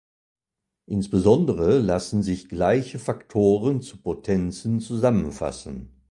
Insbesondere 0.87 1.77
lassen 1.77 2.23
sich 2.23 2.49
gleiche 2.49 2.97
Faktoren 2.97 3.83
zu 3.83 3.97
Potenzen 4.01 4.79
zusammenfassen. 4.79 5.89